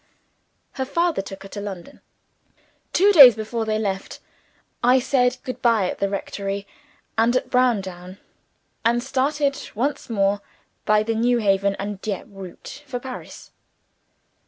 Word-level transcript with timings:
Her 0.71 0.85
father 0.85 1.21
took 1.21 1.43
her 1.43 1.49
to 1.49 1.61
London. 1.61 2.01
Two 2.91 3.11
days 3.13 3.35
before 3.35 3.65
they 3.65 3.77
left, 3.77 4.19
I 4.83 4.97
said 4.97 5.37
good 5.43 5.61
bye 5.61 5.91
at 5.91 5.99
the 5.99 6.09
rectory 6.09 6.65
and 7.19 7.35
at 7.35 7.51
Browndown; 7.51 8.17
and 8.83 9.03
started 9.03 9.69
once 9.75 10.09
more 10.09 10.41
by 10.85 11.03
the 11.03 11.13
Newhaven 11.13 11.75
and 11.77 12.01
Dieppe 12.01 12.31
route 12.31 12.83
for 12.87 12.99
Paris. 12.99 13.51